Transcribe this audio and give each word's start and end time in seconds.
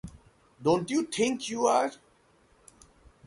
Don't 0.59 0.89
you 0.89 1.03
think 1.03 1.47
you 1.47 1.67
are? 1.67 1.91